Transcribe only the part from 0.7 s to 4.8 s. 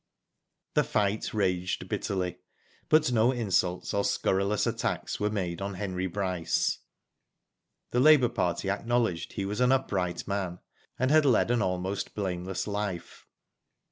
The fight raged bitterly, but no insults or scurrilous